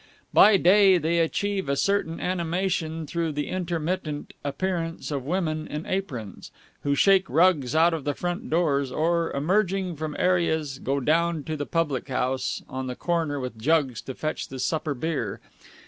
By 0.33 0.57
day 0.57 0.97
they 0.97 1.19
achieve 1.19 1.69
a 1.69 1.75
certain 1.75 2.19
animation 2.19 3.05
through 3.05 3.33
the 3.33 3.45
intermittent 3.49 4.33
appearance 4.43 5.11
of 5.11 5.27
women 5.27 5.67
in 5.67 5.85
aprons, 5.85 6.49
who 6.81 6.95
shake 6.95 7.29
rugs 7.29 7.75
out 7.75 7.93
of 7.93 8.03
the 8.03 8.15
front 8.15 8.49
doors 8.49 8.91
or, 8.91 9.31
emerging 9.33 9.97
from 9.97 10.15
areas, 10.17 10.79
go 10.79 10.99
down 11.01 11.43
to 11.43 11.55
the 11.55 11.67
public 11.67 12.07
house 12.07 12.63
on 12.67 12.87
the 12.87 12.95
corner 12.95 13.39
with 13.39 13.59
jugs 13.61 14.01
to 14.01 14.15
fetch 14.15 14.47
the 14.47 14.57
supper 14.57 14.95
beer. 14.95 15.39